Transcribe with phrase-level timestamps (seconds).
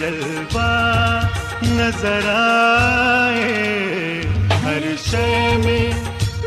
[0.00, 0.70] جلوہ
[1.62, 4.20] نظر آئے
[4.64, 5.90] ہر شے میں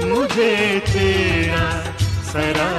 [0.06, 1.68] مجھے تیرا
[2.32, 2.79] سرا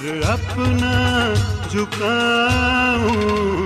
[0.00, 1.32] سر اپنا
[1.70, 3.59] جھکاؤں۔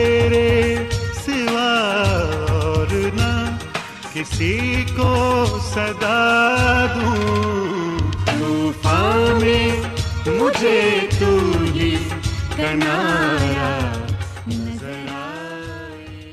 [0.00, 0.76] تیرے
[1.14, 1.70] سوا
[2.50, 3.30] اور نہ
[4.12, 5.10] کسی کو
[5.68, 6.20] صدا
[6.94, 9.68] دوں طوفان میں
[10.28, 10.80] مجھے
[11.18, 11.36] تو
[11.74, 11.90] ہی
[12.56, 13.68] کنارا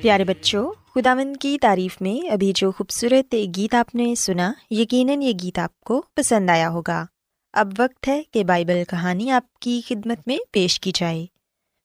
[0.02, 0.66] پیارے بچوں
[0.96, 5.80] خداوند کی تعریف میں ابھی جو خوبصورت گیت آپ نے سنا یقیناً یہ گیت آپ
[5.80, 7.06] کو پسند آیا ہوگا
[7.54, 11.25] اب وقت ہے کہ بائبل کہانی آپ کی خدمت میں پیش کی جائے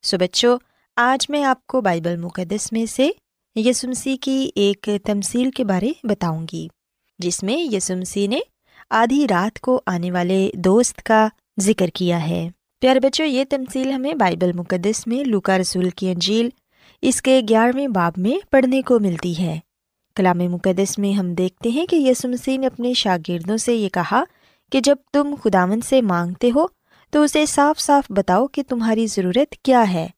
[0.05, 0.59] سو بچوں
[0.97, 3.11] آج میں آپ کو بائبل مقدس میں سے
[3.55, 6.69] یسمسی کی ایک تمصیل کے بارے بتاؤں گی،
[7.19, 8.41] جس میں یسمسی نے
[8.91, 11.29] آدھی رات کو آنے والے دوست کا
[11.61, 12.49] ذکر کیا ہے۔
[12.81, 16.49] پیارے بچوں، یہ تمصیل ہمیں بائبل مقدس میں لوکا رسول کی انجیل
[17.03, 19.59] اس کے گیارہویں باب میں پڑھنے کو ملتی ہے۔
[20.17, 24.25] کلام مقدس میں ہم دیکھتے ہیں کہ یسمسی نے اپنے شاگردوں سے یہ کہا
[24.73, 26.67] کہ جب تم خداون سے مانگتے ہو
[27.11, 30.09] تو اسے صاف صاف بتاؤ کہ تمہاری ضرورت کیا ہے۔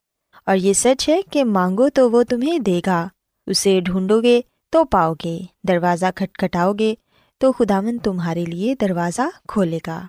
[0.47, 3.09] اور یہ سچ ہے کہ مانگو تو وہ تمہیں دے گا۔
[3.47, 5.39] اسے ڈھونڈو گے تو پاؤ گے
[5.69, 6.95] دروازہ کھٹکھٹاؤ گے
[7.39, 10.07] تو خداون تمہارے لیے دروازہ کھولے گا۔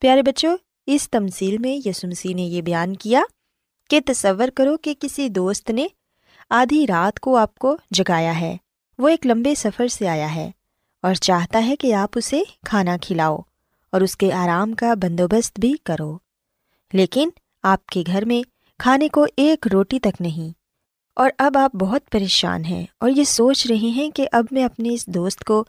[0.00, 3.22] پیارے بچوں، اس تمصیل میں یسمسی نے یہ بیان کیا
[3.90, 5.86] کہ تصور کرو کہ کسی دوست نے
[6.50, 8.56] آدھی رات کو آپ کو جگایا ہے۔
[8.98, 10.50] وہ ایک لمبے سفر سے آیا ہے
[11.02, 13.36] اور چاہتا ہے کہ آپ اسے کھانا کھلاؤ
[13.92, 16.18] اور اس کے آرام کا بندوبست بھی کرو۔
[16.92, 17.28] لیکن
[17.62, 20.52] آپ کے گھر میں کھانے کو ایک روٹی تک نہیں۔
[21.16, 24.94] اور اب آپ بہت پریشان ہیں اور یہ سوچ رہے ہیں کہ اب میں اپنے
[24.94, 25.64] اس دوست کو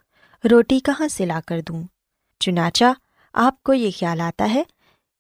[0.52, 1.84] روٹی کہاں سے لا کر دوں۔
[2.40, 2.86] چنانچہ
[3.34, 4.64] آپ کو یہ خیال آتا ہے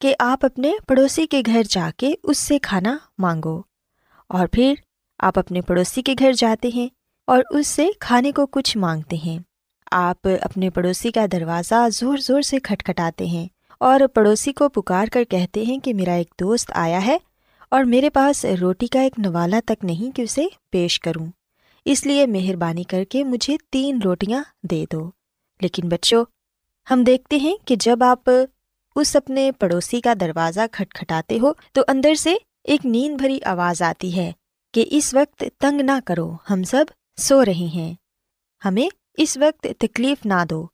[0.02, 3.62] کہ آپ اپنے پڑوسی کے گھر جا کے اس سے کھانا مانگو۔
[4.30, 4.74] اور پھر
[5.20, 6.88] آپ اپنے پڑوسی کے گھر جاتے ہیں
[7.28, 9.40] اور اس سے کھانے کو کچھ مانگتے ہیں۔
[9.92, 13.48] آپ اپنے پڑوسی کا دروازہ زور زور سے کھٹکھٹاتے ہیں
[13.80, 17.18] اور پڑوسی کو پکار کر کہتے ہیں کہ میرا ایک دوست آیا ہے
[17.70, 21.28] اور میرے پاس روٹی کا ایک نوالا تک نہیں کہ اسے پیش کروں۔
[21.86, 25.12] اس لیے مہربانی کر کے مجھے تین روٹیاں دے دو۔
[25.62, 26.26] لیکن بچوں،
[26.92, 28.30] ہم دیکھتے ہیں کہ جب آپ
[28.96, 34.16] اس اپنے پڑوسی کا دروازہ کھٹکھٹاتے ہو تو اندر سے ایک نیند بھری آواز آتی
[34.16, 34.32] ہے
[34.74, 36.86] کہ اس وقت تنگ نہ کرو، ہم سب
[37.18, 37.94] سو رہے ہیں۔
[38.66, 40.68] ہمیں اس وقت تکلیف نہ دو۔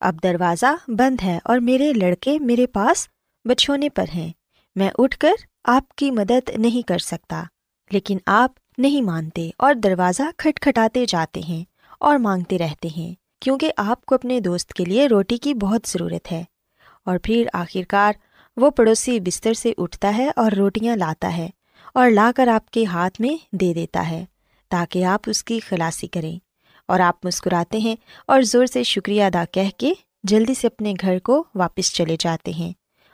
[0.00, 3.08] اب دروازہ بند ہے اور میرے لڑکے میرے پاس
[3.44, 4.32] بچھونے پر ہیں۔
[4.76, 5.32] میں اٹھ کر
[5.64, 7.42] آپ کی مدد نہیں کر سکتا،
[7.90, 11.64] لیکن آپ نہیں مانتے اور دروازہ کھٹکھٹاتے جاتے ہیں
[12.00, 16.32] اور مانگتے رہتے ہیں، کیونکہ آپ کو اپنے دوست کے لیے روٹی کی بہت ضرورت
[16.32, 16.44] ہے۔
[17.04, 18.12] اور پھر آخرکار
[18.56, 21.48] وہ پڑوسی بستر سے اٹھتا ہے اور روٹیاں لاتا ہے
[21.94, 24.24] اور لا کر آپ کے ہاتھ میں دے دیتا ہے
[24.68, 26.38] تاکہ آپ اس کی خلاصی کریں۔
[26.88, 27.96] اور آپ مسکراتے ہیں
[28.26, 29.92] اور زور سے شکریہ ادا کہہ کے
[30.24, 32.72] جلدی سے اپنے گھر کو واپس چلے جاتے ہیں۔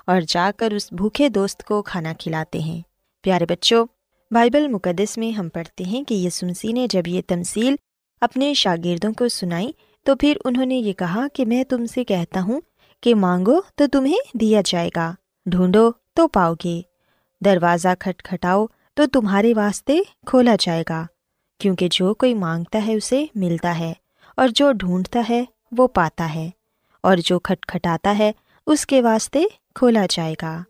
[0.08, 2.80] اور جا کر اس بھوکے دوست کو کھانا کھلاتے ہیں۔
[3.24, 3.84] پیارے بچوں،
[4.30, 7.74] بائبل مقدس میں ہم پڑھتے ہیں کہ یسمسی نے جب یہ تمصیل
[8.22, 9.70] اپنے شاگردوں کو سنائی،
[10.06, 12.60] تو پھر انہوں نے یہ کہا کہ میں تم سے کہتا ہوں
[13.02, 15.12] کہ مانگو تو تمہیں دیا جائے گا،
[15.46, 16.80] ڈھونڈو تو پاؤ گے،
[17.42, 18.66] دروازہ کھٹکھٹاؤ
[18.96, 21.04] تو تمہارے واسطے کھولا جائے گا،
[21.60, 23.92] کیونکہ جو کوئی مانگتا ہے اسے ملتا ہے
[24.38, 25.44] اور جو ڈھونڈتا ہے
[25.78, 26.48] وہ پاتا ہے،
[27.04, 28.30] اور جو کھٹکھٹاتا ہے
[28.72, 29.42] اس کے واسطے
[29.74, 30.62] کھولا جائے گا۔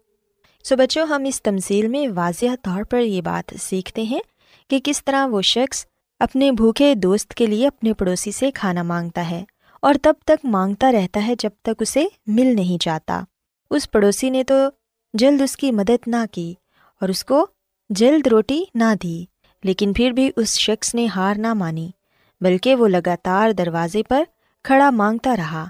[0.64, 4.20] سو بچوں، ہم اس تمصیل میں واضح طور پر یہ بات سیکھتے ہیں
[4.70, 5.84] کہ کس طرح وہ شخص
[6.20, 9.44] اپنے بھوکے دوست کے لیے اپنے پڑوسی سے کھانا مانگتا ہے
[9.82, 13.22] اور تب تک مانگتا رہتا ہے جب تک اسے مل نہیں جاتا۔
[13.70, 14.54] اس پڑوسی نے تو
[15.14, 16.54] جلد اس کی مدد نہ کی
[17.00, 17.46] اور اس کو
[17.90, 19.24] جلد روٹی نہ دی،
[19.64, 21.90] لیکن پھر بھی اس شخص نے ہار نہ مانی،
[22.40, 24.22] بلکہ وہ لگاتار دروازے پر
[24.64, 25.68] کھڑا مانگتا رہا۔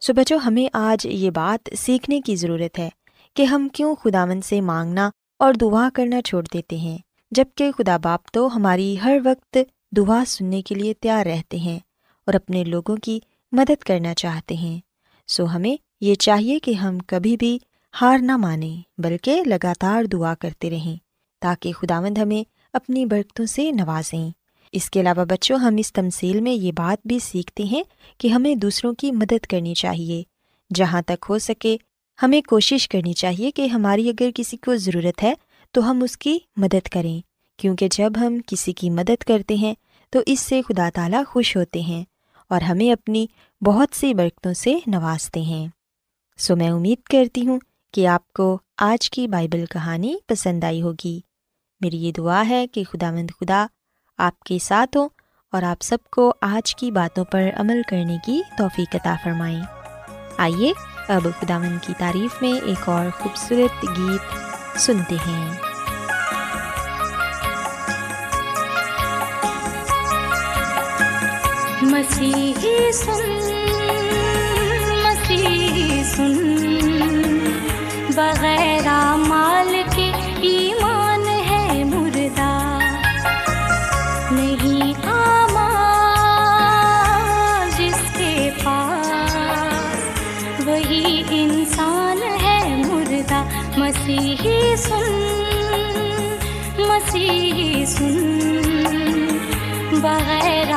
[0.00, 2.88] سو بچوں، ہمیں آج یہ بات سیکھنے کی ضرورت ہے
[3.34, 6.98] کہ ہم کیوں خداون سے مانگنا اور دعا کرنا چھوڑ دیتے ہیں
[7.30, 9.58] جبکہ خدا باپ تو ہماری ہر وقت
[9.96, 11.78] دعا سننے کے لیے تیار رہتے ہیں
[12.26, 13.20] اور اپنے لوگوں کی
[13.52, 14.80] مدد کرنا چاہتے ہیں۔
[15.28, 17.58] سو ہمیں یہ چاہیے کہ ہم کبھی بھی
[18.00, 20.96] ہار نہ مانیں، بلکہ لگاتار دعا کرتے رہیں
[21.40, 24.30] تاکہ خداوند ہمیں اپنی برکتوں سے نوازیں۔
[24.72, 27.82] اس کے علاوہ بچوں، ہم اس تمصیل میں یہ بات بھی سیکھتے ہیں
[28.18, 30.22] کہ ہمیں دوسروں کی مدد کرنی چاہیے۔
[30.74, 31.76] جہاں تک ہو سکے،
[32.22, 35.34] ہمیں کوشش کرنی چاہیے کہ ہماری اگر کسی کو ضرورت ہے
[35.72, 37.20] تو ہم اس کی مدد کریں۔
[37.58, 39.74] کیونکہ جب ہم کسی کی مدد کرتے ہیں
[40.10, 42.04] تو اس سے خدا تعالیٰ خوش ہوتے ہیں
[42.48, 43.26] اور ہمیں اپنی
[43.64, 45.68] بہت سی برکتوں سے نوازتے ہیں۔
[46.38, 47.58] سو میں امید کرتی ہوں
[47.92, 51.20] کہ آپ کو آج کی بائبل کہانی پسند آئی ہوگی۔
[51.80, 53.66] میری یہ دعا ہے کہ خدا مند خدا
[54.18, 55.08] آپ کے ساتھ ہوں
[55.52, 59.62] اور آپ سب کو آج کی باتوں پر عمل کرنے کی توفیق عطا فرمائیں
[60.38, 60.72] آئیے
[61.08, 65.54] اب خداون کی تعریف میں ایک اور خوبصورت گیت سنتے ہیں۔
[71.82, 73.48] مسیحی سن
[94.08, 95.12] مسیحی سن
[96.88, 98.16] مسیحی سن۔
[100.02, 100.72] بغیر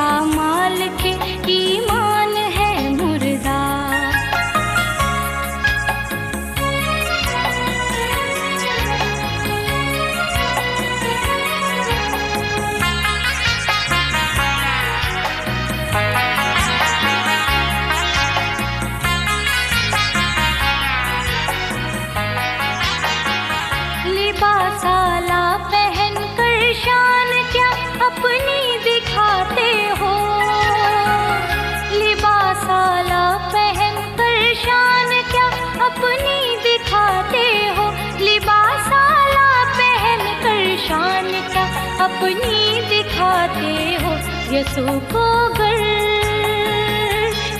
[44.74, 45.78] سو کو گر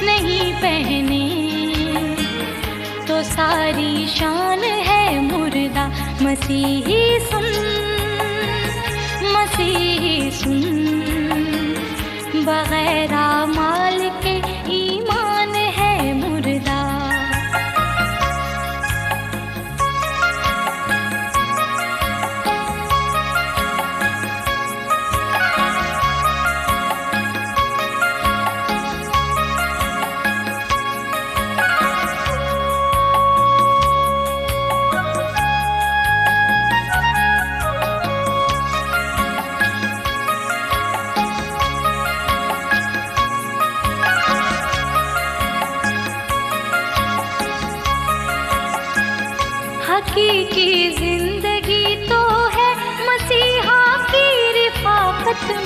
[0.02, 1.28] نہیں پہنے۔
[3.06, 5.88] تو ساری شان ہے مردہ،
[6.20, 7.44] مسیحی سن۔
[9.32, 10.82] مسیحی سن۔
[12.34, 12.91] بغیر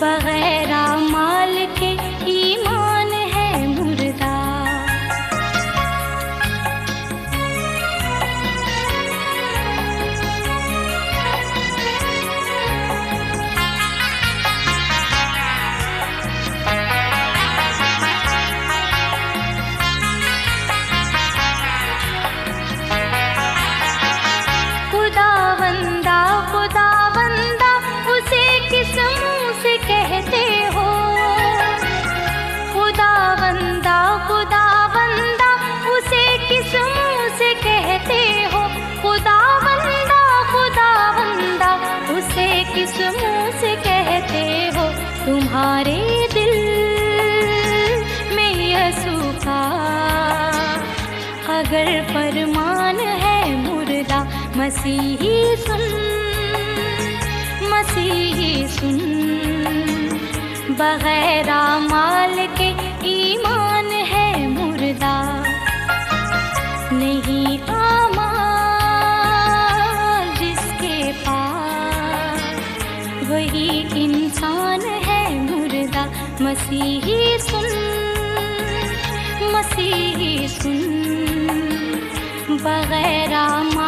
[0.00, 0.72] بغیر
[1.10, 1.94] مال کے
[2.26, 2.67] ایمان
[60.78, 65.42] بغیر مال کے ایمان ہے مردہ۔
[66.92, 68.30] نہیں آمال
[70.40, 72.60] جس کے پاس
[73.28, 76.06] وہی انسان ہے مردہ۔
[76.40, 77.68] مسیحی سن
[79.52, 80.96] مسیحی سن۔
[82.48, 83.34] بغیر
[83.74, 83.87] مال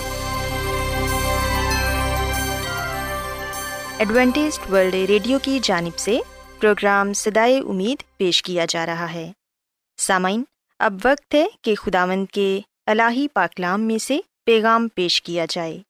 [4.01, 6.19] Adventist World Radio کی جانب سے
[6.59, 9.31] پروگرام سدائے امید پیش کیا جا رہا ہے۔
[9.97, 10.43] سامعین،
[10.79, 15.81] اب وقت ہے کہ خداوند کے الہی پاکلام میں سے پیغام پیش کیا جائے۔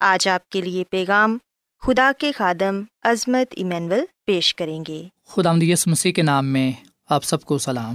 [0.00, 1.38] آج آپ کے لیے پیغام
[1.82, 6.72] خدا کے خادم عظمت ایمینول پیش کریں گے۔ خدا یس مسیح کے نام میں
[7.08, 7.94] آپ سب کو سلام۔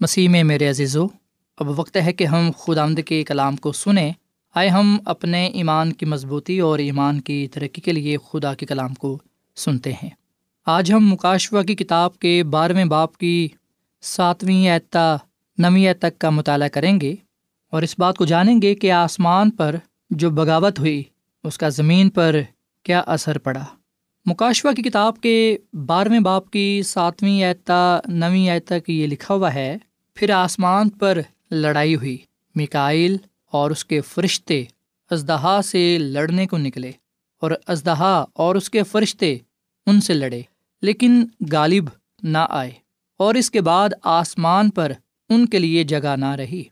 [0.00, 1.06] مسیح میں میرے عزیزو،
[1.56, 4.12] اب وقت ہے کہ ہم خدا کے کلام کو سنیں۔
[4.56, 8.94] آئے ہم اپنے ایمان کی مضبوطی اور ایمان کی ترقی کے لیے خدا کے کلام
[8.94, 9.18] کو
[9.56, 10.10] سنتے ہیں۔
[10.66, 13.48] آج ہم مکاشوہ کی کتاب کے بارہویں باپ کی
[14.00, 15.16] ساتویں اعتا
[15.58, 17.14] نویں تک کا مطالعہ کریں گے
[17.70, 19.76] اور اس بات کو جانیں گے کہ آسمان پر
[20.10, 21.02] جو بغاوت ہوئی،
[21.44, 22.40] اس کا زمین پر
[22.82, 23.64] کیا اثر پڑا۔
[24.26, 29.76] مکاشوہ کی کتاب کے بارہویں باپ کی ساتویں اعتا نویں اعتا یہ لکھا ہوا ہے،
[30.14, 31.18] پھر آسمان پر
[31.50, 32.18] لڑائی ہوئی
[32.54, 33.16] مکائل
[33.52, 34.62] اور اس کے فرشتے
[35.10, 36.90] ازدہا سے لڑنے کو نکلے
[37.42, 39.36] اور ازدہا اور اس کے فرشتے
[39.86, 40.40] ان سے لڑے،
[40.82, 41.88] لیکن غالب
[42.22, 42.70] نہ آئے
[43.20, 44.92] اور اس کے بعد آسمان پر
[45.30, 46.62] ان کے لیے جگہ نہ رہی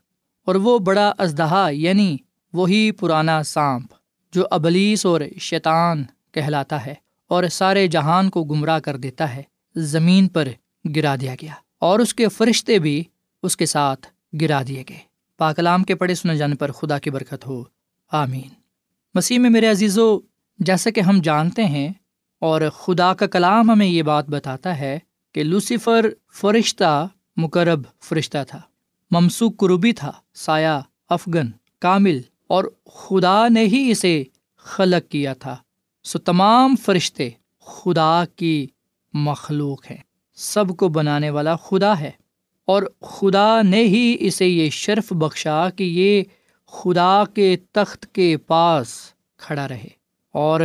[0.47, 2.15] اور وہ بڑا ازدہا یعنی
[2.53, 3.93] وہی پرانا سانپ
[4.33, 6.93] جو ابلیس اور شیطان کہلاتا ہے
[7.31, 9.41] اور سارے جہان کو گمراہ کر دیتا ہے،
[9.75, 10.47] زمین پر
[10.95, 13.03] گرا دیا گیا اور اس کے فرشتے بھی
[13.43, 14.07] اس کے ساتھ
[14.41, 14.99] گرا دیے گئے۔
[15.37, 17.63] پاکلام کے پڑھے سنے جانے پر خدا کی برکت ہو۔
[18.11, 18.49] آمین۔
[19.13, 20.19] مسیح میں میرے عزیز و
[20.59, 21.93] جیسا کہ ہم جانتے ہیں
[22.39, 24.99] اور خدا کا کلام ہمیں یہ بات بتاتا ہے
[25.33, 27.07] کہ لوسیفر فرشتہ
[27.37, 28.61] مقرب فرشتہ تھا
[29.11, 30.79] ممسو قربی تھا، سایہ
[31.09, 34.23] افغن، کامل اور خدا نے ہی اسے
[34.57, 35.57] خلق کیا تھا۔
[36.03, 37.29] سو تمام فرشتے
[37.59, 38.67] خدا کی
[39.13, 39.97] مخلوق ہیں۔
[40.35, 42.11] سب کو بنانے والا خدا ہے۔
[42.65, 46.23] اور خدا نے ہی اسے یہ شرف بخشا کہ یہ
[46.67, 48.87] خدا کے تخت کے پاس
[49.37, 49.87] کھڑا رہے۔
[50.31, 50.61] اور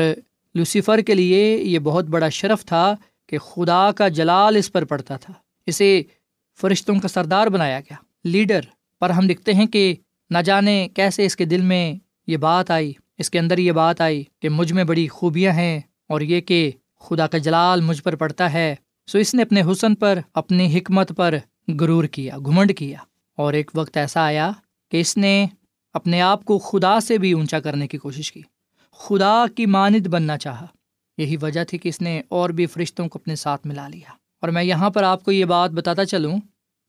[0.55, 2.95] لوسیفر کے لیے یہ بہت بڑا شرف تھا
[3.27, 5.35] کہ خدا کا جلال اس پر پڑتا تھا۔
[5.67, 6.03] اسے
[6.61, 8.61] فرشتوں کا سردار بنایا گیا۔ لیڈر،
[9.01, 9.95] پر ہم لکھتے ہیں کہ
[10.31, 11.95] نہ جانے کیسے اس کے دل میں
[12.27, 15.81] یہ بات آئی۔ اس کے اندر یہ بات آئی کہ مجھ میں بڑی خوبیاں ہیں
[16.09, 18.75] اور یہ کہ خدا کا جلال مجھ پر پڑتا ہے۔
[19.07, 21.35] سو اس نے اپنے حسن پر، اپنی حکمت پر
[21.69, 22.99] غرور کیا، گھمنڈ کیا۔
[23.37, 24.51] اور ایک وقت ایسا آیا
[24.91, 25.47] کہ اس نے
[25.93, 28.43] اپنے آپ کو خدا سے بھی اونچا کرنے کی کوشش کی۔
[28.93, 30.67] خدا کی ماند بننا چاہا۔
[31.19, 34.49] یہی وجہ تھی کہ اس نے اور بھی فرشتوں کو اپنے ساتھ ملا لیا۔ اور
[34.49, 36.39] میں یہاں پر آپ کو یہ بات بتاتا چلوں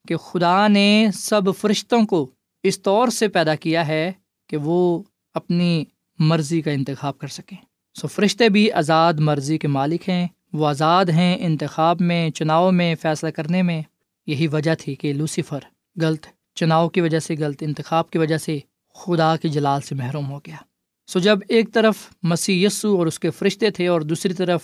[0.08, 2.30] کہ خدا نے سب فرشتوں کو
[2.64, 4.12] اس طور سے پیدا کیا ہے
[4.50, 5.04] کہ وہ
[5.34, 5.86] اپنی
[6.20, 7.58] مرضی کا انتخاب کر سکیں۔
[8.02, 12.96] سو فرشتے بھی آزاد مرضی کے مالک ہیں، وہ آزاد ہیں انتخاب میں، چناؤ میں،
[13.02, 13.82] فیصلہ کرنے میں۔
[14.32, 15.60] یہی وجہ تھی کہ لوسیفر
[16.02, 18.60] غلط چناؤ کی وجہ سے، غلط انتخاب کی وجہ سے
[18.94, 20.56] خدا کے جلال سے محروم ہو گیا۔
[21.08, 24.62] سو جب ایک طرف مسیح یسو اور اس کے فرشتے تھے اور دوسری طرف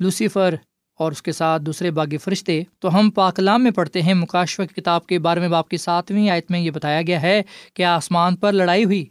[0.00, 0.54] لوسیفر
[0.98, 4.80] اور اس کے ساتھ دوسرے باغی فرشتے، تو ہم پاکلام میں پڑھتے ہیں۔ مکاشو کی
[4.80, 7.42] کتاب کے بارہویں باپ کی ساتویں آیت میں یہ بتایا گیا ہے
[7.74, 9.06] کہ آسمان پر لڑائی ہوئی۔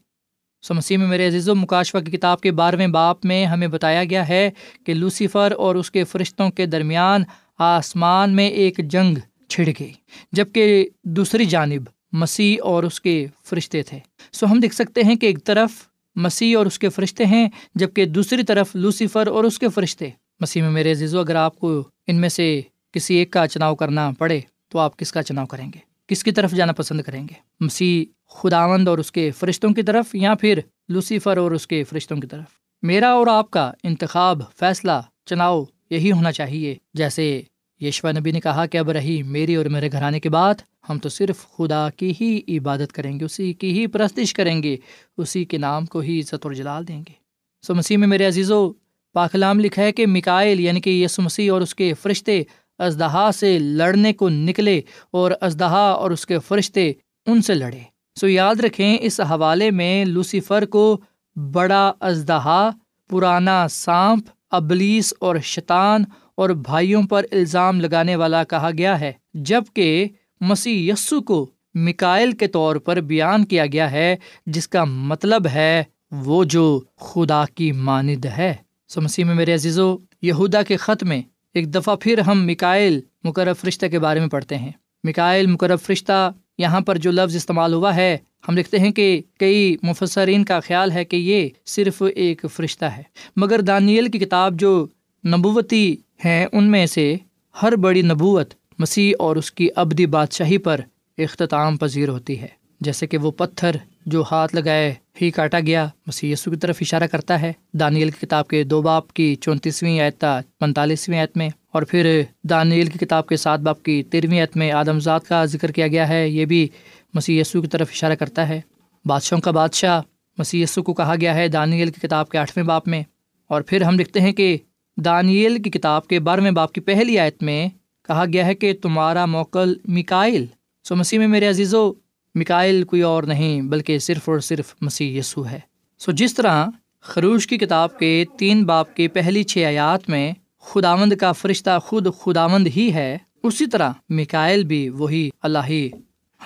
[0.61, 4.03] سو مسیح میں میرے عزیز و مکاشوہ کی کتاب کے بارہویں باپ میں ہمیں بتایا
[4.03, 4.49] گیا ہے
[4.85, 7.23] کہ لوسیفر اور اس کے فرشتوں کے درمیان
[7.57, 9.93] آسمان میں ایک جنگ چھڑ گئی
[10.31, 13.99] جبکہ دوسری جانب مسیح اور اس کے فرشتے تھے۔
[14.31, 15.71] سو ہم دیکھ سکتے ہیں کہ ایک طرف
[16.15, 20.61] مسیح اور اس کے فرشتے ہیں جبکہ دوسری طرف لوسیفر اور اس کے فرشتے۔ مسیح
[20.61, 24.39] میں میرے عزیزو، اگر آپ کو ان میں سے کسی ایک کا چناؤ کرنا پڑے،
[24.67, 28.11] تو آپ کس کا چناؤ کریں گے؟ کس کی طرف جانا پسند کریں گے؟ مسیح
[28.29, 32.27] خداوند اور اس کے فرشتوں کی طرف یا پھر لوسیفر اور اس کے فرشتوں کی
[32.27, 32.45] طرف؟
[32.83, 37.41] میرا اور آپ کا انتخاب، فیصلہ، چناؤ یہی ہونا چاہیے، جیسے
[37.81, 40.53] یشوا نبی نے کہا کہ اب رہی میری اور میرے گھرانے کے بعد
[40.89, 44.77] ہم تو صرف خدا کی ہی عبادت کریں گے، اسی کی ہی پرستش کریں گے،
[45.17, 47.13] اسی کے نام کو ہی عزت اور جلال دیں گے۔
[47.61, 48.71] سو مسیح میں میرے عزیز و
[49.13, 52.43] پاکلام لکھا ہے کہ مکائل یعنی کہ یس مسیح اور اس کے فرشتے
[52.79, 56.91] ازدہا سے لڑنے کو نکلے اور ازدہا اور اس کے فرشتے
[57.25, 57.79] ان سے لڑے۔
[58.19, 60.97] سو یاد رکھیں، اس حوالے میں لوسیفر کو
[61.35, 62.69] بڑا ازدہا
[63.09, 66.03] پرانا سانپ، ابلیس اور شیطان
[66.35, 70.07] اور بھائیوں پر الزام لگانے والا کہا گیا ہے جبکہ
[70.41, 75.83] مسیح یسو کو مکائل کے طور پر بیان کیا گیا ہے، جس کا مطلب ہے
[76.11, 78.53] وہ جو خدا کی ماند ہے۔
[78.87, 81.21] سو مسیح میں میرے عزیز و یہودا کے خط میں
[81.53, 84.71] ایک دفعہ پھر ہم مکائل مقرب فرشتہ کے بارے میں پڑھتے ہیں۔
[85.03, 88.17] مکائل مقرب فرشتہ یہاں پر جو لفظ استعمال ہوا ہے،
[88.49, 93.03] ہم لکھتے ہیں کہ کئی مفسرین کا خیال ہے کہ یہ صرف ایک فرشتہ ہے۔
[93.35, 94.87] مگر دانیل کی کتاب جو
[95.27, 97.15] نبوتی ہیں ان میں سے
[97.61, 100.79] ہر بڑی نبوت مسیح اور اس کی ابدی بادشاہی پر
[101.17, 102.47] اختتام پذیر ہوتی ہے۔
[102.81, 103.75] جیسے کہ وہ پتھر
[104.05, 108.25] جو ہاتھ لگائے ہی کاٹا گیا مسی یسو کی طرف اشارہ کرتا ہے۔ دانیل کی
[108.25, 113.27] کتاب کے دو باپ کی چونتیسویں اعتا پینتالیسویں ایت میں، اور پھر دانیل کی کتاب
[113.27, 116.45] کے سات باپ کی تیرہویں ایت میں آدم ذات کا ذکر کیا گیا ہے۔ یہ
[116.45, 116.67] بھی
[117.13, 118.61] مسی یسو کی طرف اشارہ کرتا ہے۔
[119.05, 120.01] بادشاہوں کا بادشاہ
[120.37, 123.03] مسی یسو کو کہا گیا ہے دانیل کی کتاب کے آٹھویں باپ میں۔
[123.49, 124.57] اور پھر ہم لکھتے ہیں کہ
[124.97, 127.67] دانیل کی کتاب کے بارہویں باپ کی پہلی آیت میں
[128.07, 130.45] کہا گیا ہے کہ تمہارا موکل مکائل
[130.85, 131.93] سو مسیح میں میرے عزیز و
[132.35, 135.59] مکائل کوئی اور نہیں، بلکہ صرف اور صرف مسیح یسو ہے۔
[135.99, 136.65] سو جس طرح
[137.01, 142.07] خروش کی کتاب کے تین باپ کی پہلی چھ آیات میں خداوند کا فرشتہ خود
[142.19, 145.89] خداوند ہی ہے، اسی طرح مکائل بھی وہی اللہ ہی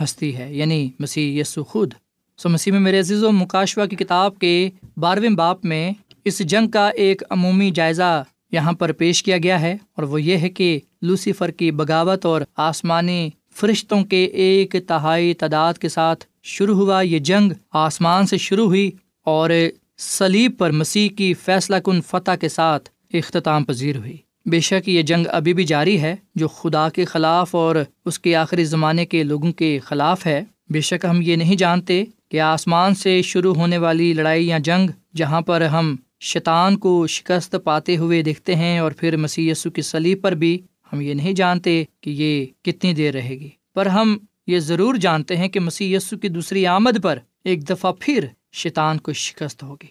[0.04, 1.94] ہستی ہے یعنی مسیح یسو خود۔
[2.40, 5.92] سو مسیح میں میرے عزیز و مکاشوا کی کتاب کے بارہویں باپ میں
[6.26, 10.38] اس جنگ کا ایک عمومی جائزہ یہاں پر پیش کیا گیا ہے اور وہ یہ
[10.38, 16.76] ہے کہ لوسیفر کی بغاوت اور آسمانی فرشتوں کے ایک تہائی تعداد کے ساتھ شروع
[16.76, 18.92] ہوا یہ جنگ آسمان سے شروع ہوئی
[19.26, 19.50] اور
[19.98, 25.02] سلیب پر مسیح کی فیصلہ کن فتح کے ساتھ اختتام پذیر ہوئی۔ بے شک یہ
[25.02, 29.24] جنگ ابھی بھی جاری ہے جو خدا کے خلاف اور اس کے آخری زمانے کے
[29.24, 33.78] لوگوں کے خلاف ہے۔ بے شک ہم یہ نہیں جانتے کہ آسمان سے شروع ہونے
[33.78, 38.92] والی لڑائی یا جنگ جہاں پر ہم شیطان کو شکست پاتے ہوئے دیکھتے ہیں اور
[38.92, 40.62] پھر مسی کی سلیب پر بھی
[40.94, 45.38] ہم یہ نہیں جانتے کہ یہ کتنی دیر رہے گی۔ پر ہم یہ ضرور جانتے
[45.38, 49.88] ہیں کہ مسی کی دوسری آمد پر ایک دفعہ پھر شیطان کو شکست ہوگی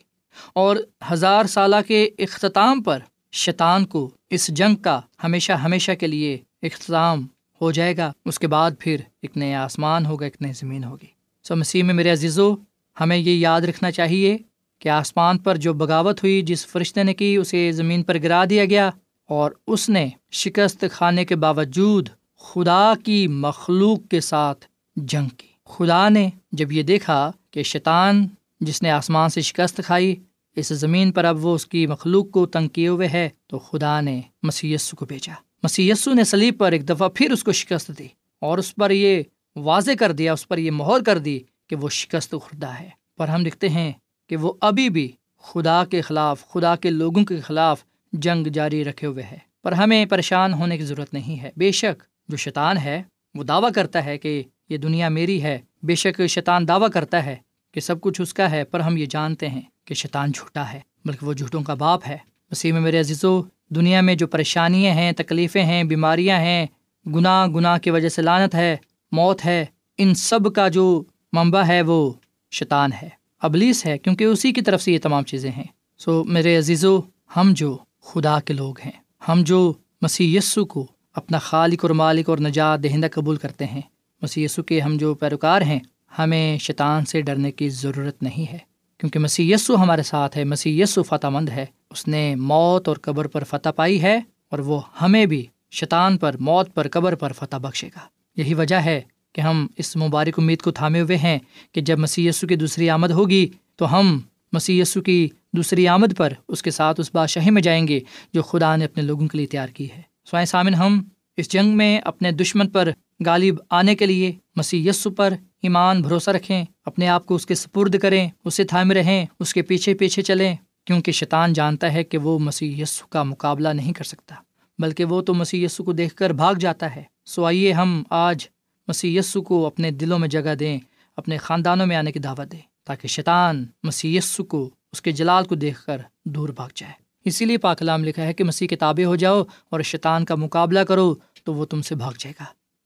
[0.55, 0.77] اور
[1.13, 2.99] ہزار سالہ کے اختتام پر
[3.33, 7.27] شیطان کو اس جنگ کا ہمیشہ ہمیشہ کے لیے اختتام
[7.61, 11.07] ہو جائے گا۔ اس کے بعد پھر ایک نئے آسمان ہوگا، ایک نئی زمین ہوگی۔
[11.43, 12.55] سو مسیح میں میرے عزیزو،
[13.01, 14.39] ہمیں یہ یاد رکھنا چاہیے
[14.79, 18.65] کہ آسمان پر جو بغاوت ہوئی جس فرشتے نے کی، اسے زمین پر گرا دیا
[18.65, 18.91] گیا
[19.29, 26.09] اور اس نے شکست کھانے کے باوجود خدا کی مخلوق کے ساتھ جنگ کی۔ خدا
[26.09, 28.27] نے جب یہ دیکھا کہ شیطان
[28.61, 30.17] جس نے آسمان سے شکست کھائی،
[30.57, 34.01] اس زمین پر اب وہ اس کی مخلوق کو تنگ کیے ہوئے ہے، تو خدا
[34.01, 38.07] نے مسی کو بھیجا۔ مسی نے سلیب پر ایک دفعہ پھر اس کو شکست دی
[38.41, 39.23] اور اس پر یہ
[39.57, 43.29] واضح کر دیا، اس پر یہ مہر کر دی کہ وہ شکست خوردہ ہے۔ پر
[43.29, 43.93] ہم لکھتے ہیں
[44.29, 45.13] کہ وہ ابھی بھی
[45.43, 50.07] خدا کے خلاف، خدا کے لوگوں کے خلاف جنگ جاری رکھے ہوئے ہے پر ہمیں
[50.07, 53.03] پریشان ہونے کی ضرورت نہیں ہے۔ بے شک جو شیطان ہے،
[53.35, 57.37] وہ دعویٰ کرتا ہے کہ یہ دنیا میری ہے۔ بے شک شیطان دعویٰ کرتا ہے
[57.73, 60.81] کہ سب کچھ اس کا ہے۔ پر ہم یہ جانتے ہیں کہ شیطان جھوٹا ہے،
[61.05, 62.17] بلکہ وہ جھوٹوں کا باپ ہے۔
[62.51, 66.67] وسیع میں میرے عزیزو، دنیا میں جو پریشانیاں ہیں، تکلیفیں ہیں، بیماریاں ہیں،
[67.07, 68.77] گناہ گناہ کی وجہ سے لانت ہے،
[69.13, 69.65] موت ہے،
[69.99, 72.13] ان سب کا جو منبع ہے، وہ
[72.51, 73.09] شیطان ہے۔
[73.43, 75.65] ابلیس ہے کیونکہ اسی کی طرف سے یہ تمام چیزیں ہیں۔
[75.99, 77.01] سو میرے عزیزو،
[77.37, 78.93] ہم جو خدا کے لوگ ہیں،
[79.29, 79.73] ہم جو
[80.03, 83.81] مسیح یسو کو اپنا خالق اور مالک اور نجات دہندہ قبول کرتے ہیں
[84.23, 85.79] مسی یسو کے ہم جو پیروکار ہیں،
[86.19, 88.59] ہمیں شیطان سے ڈرنے کی ضرورت نہیں ہے۔
[88.99, 92.97] کیونکہ مسی یسو ہمارے ساتھ ہے مسی یسو فتح مند ہے۔ اس نے موت اور
[93.03, 94.21] قبر پر فتح پائی ہے
[94.51, 98.01] اور وہ ہمیں بھی شیطان پر، موت پر، قبر پر فتح بخشے گا۔
[98.37, 99.01] یہی وجہ ہے
[99.33, 101.39] کہ ہم اس مبارک امید کو تھامے ہوئے ہیں
[101.73, 104.19] کہ جب مسی یسو کی دوسری آمد ہوگی تو ہم
[104.53, 108.01] مسی یسو کی دوسری آمد پر اس کے ساتھ اس بادشاہی میں جائیں گے
[108.33, 111.03] جو خدا نے اپنے لوگوں کے لیے تیار کی ہے۔ سوائے سامن، ہم
[111.37, 112.91] اس جنگ میں اپنے دشمن پر
[113.27, 117.55] غالب آنے کے لیے مسیح یسو پر ایمان، بھروسہ رکھیں، اپنے آپ کو اس کے
[117.55, 122.19] سپرد کریں، اسے تھامے رہیں، اس کے پیچھے پیچھے چلیں، کیونکہ شیطان جانتا ہے کہ
[122.19, 124.35] وہ مسیح یسو کا مقابلہ نہیں کر سکتا،
[124.79, 128.47] بلکہ وہ تو مسیح یسو کو دیکھ کر بھاگ جاتا ہے۔ سو آئیے ہم آج
[128.89, 130.79] مسیح یسو کو اپنے دلوں میں جگہ دیں،
[131.17, 135.45] اپنے خاندانوں میں آنے کی دعوت دیں، تاکہ شیطان مسیح یسو کو اس کے جلال
[135.45, 136.93] کو دیکھ کر دور بھاگ جائے۔
[137.25, 141.15] اسی لیے پاکلام لکھا ہے کہ مسیح کتابیں ہو جاؤ اور شیطان کا مقابلہ کرو
[141.45, 142.45] تو وہ تم سے بھاگ جائے گا۔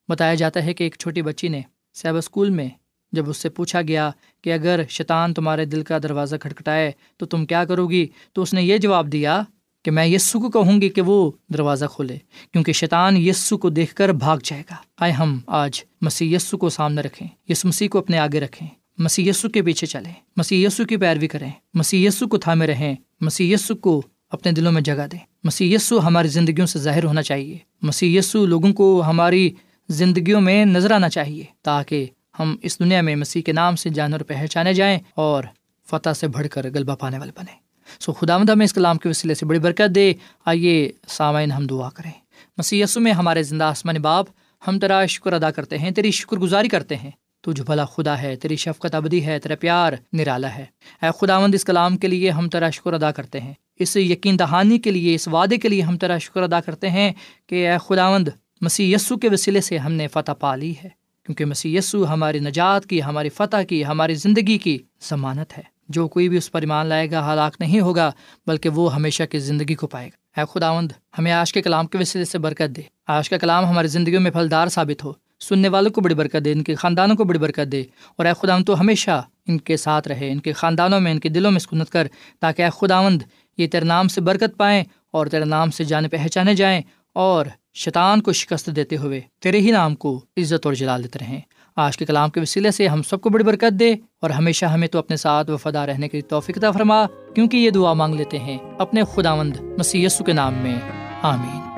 [0.08, 1.60] بتایا جاتا ہے کہ ایک چھوٹی بچی نے
[1.94, 2.68] سیب اسکول میں
[3.12, 4.10] جب اس سے پوچھا گیا
[4.42, 8.54] کہ اگر شیطان تمہارے دل کا دروازہ کھٹکھٹائے تو تم کیا کرو گی، تو اس
[8.54, 9.42] نے یہ جواب دیا
[9.82, 12.18] کہ میں یسو کو کہوں گی کہ وہ دروازہ کھولے،
[12.52, 16.68] کیونکہ شیطان یسو کو دیکھ کر بھاگ جائے گا۔ آئے ہم آج مسیح یسو کو
[16.68, 18.68] سامنے رکھیں، یس مسیح کو اپنے آگے رکھیں۔
[18.98, 22.94] مسی یسو کے پیچھے چلیں مسی یسو کی پیروی کریں۔ مسی یسو کو تھامے رہیں
[23.20, 27.22] مسی یسو کو اپنے دلوں میں جگہ دیں۔ مسی یسو ہماری زندگیوں سے ظاہر ہونا
[27.22, 29.50] چاہیے۔ مسی یسو لوگوں کو ہماری
[29.88, 32.06] زندگیوں میں نظر آنا چاہیے، تاکہ
[32.38, 35.44] ہم اس دنیا میں مسیح کے نام سے جانور پہچانے جائیں اور
[35.90, 37.61] فتح سے بڑھ کر غلبہ پانے والے بنے
[38.00, 41.66] سو خدا مد ہمیں اس کلام کے وسیلے سے بڑی برکت دے۔ آئیے سامعین ہم
[41.66, 42.10] دعا کریں۔
[42.58, 44.26] مسی میں ہمارے زندہ آسمان باپ
[44.68, 48.22] ہم تیرا شکر ادا کرتے ہیں، تیری شکر گزاری کرتے ہیں۔ تو جو بھلا خدا
[48.22, 50.64] ہے، تیری شفقت ابدی ہے، تیرا پیار نرالا ہے۔
[51.02, 54.78] اے خداوند اس کلام کے لیے ہم تیرا شکر ادا کرتے ہیں۔ اس یقین دہانی
[54.78, 57.12] کے لیے، اس وعدے کے لیے ہم تیرا شکر ادا کرتے ہیں
[57.46, 58.28] کہ اے خداوند
[58.60, 60.88] مسیح یسو کے وسیلے سے ہم نے فتح پا لی ہے۔
[61.26, 64.78] کیونکہ مسیح یسو ہماری نجات کی، ہماری فتح کی، ہماری زندگی کی
[65.10, 68.10] ضمانت ہے۔ جو کوئی بھی اس پر ایمان لائے گا، ہلاک نہیں ہوگا،
[68.46, 71.98] بلکہ وہ ہمیشہ کی زندگی کو پائے گا۔ اے خداوند، ہمیں آج کے کلام کے
[71.98, 75.90] وسیلے سے برکت دے۔ آج کا کلام ہماری زندگیوں میں پھلدار ثابت ہو۔ سننے والوں
[75.90, 77.84] کو بڑی برکت دے، ان کے خاندانوں کو بڑی برکت دے۔
[78.16, 81.28] اور اے خداوند، تو ہمیشہ ان کے ساتھ رہے، ان کے خاندانوں میں، ان کے
[81.28, 82.06] دلوں میں سکونت کر،
[82.40, 83.22] تاکہ اے خداوند
[83.58, 88.22] یہ تیرے نام سے برکت پائیں اور تیرے نام سے جانے پہچانے جائیں اور شیطان
[88.22, 91.40] کو شکست دیتے ہوئے تیرے ہی نام کو عزت اور جلال دیتے رہیں۔
[91.76, 94.88] آج کے کلام کے وسیلے سے ہم سب کو بڑی برکت دے اور ہمیشہ ہمیں
[94.88, 99.02] تو اپنے ساتھ وفادہ رہنے کی توفیق فرما، کیونکہ یہ دعا مانگ لیتے ہیں اپنے
[99.14, 100.78] خداوند مسی کے نام میں۔
[101.22, 101.72] آمین۔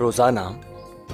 [0.00, 0.40] روزانہ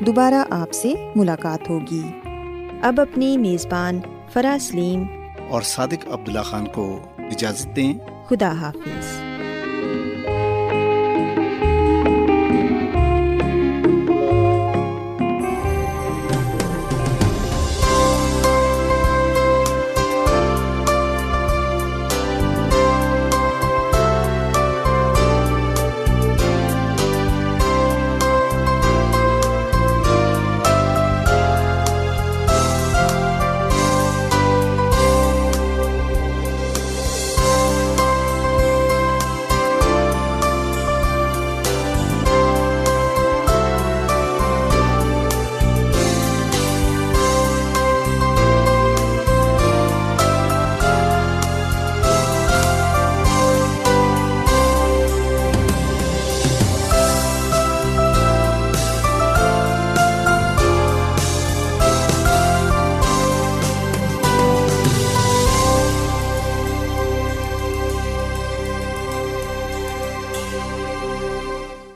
[0.00, 2.02] دوبارہ آپ سے ملاقات ہوگی۔
[2.82, 4.00] اب اپنی میزبان
[4.32, 5.04] فرا سلیم
[5.50, 7.94] اور صادق عبداللہ خان کو اجازت دیں۔
[8.28, 9.33] خدا حافظ۔